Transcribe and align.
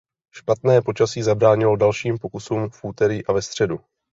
Špatné 0.35 0.81
počasí 0.81 1.23
zabránilo 1.23 1.75
dalším 1.75 2.17
pokusům 2.17 2.69
v 2.69 2.79
úterý 2.83 3.25
a 3.25 3.33
ve 3.33 3.41
středu. 3.41 3.79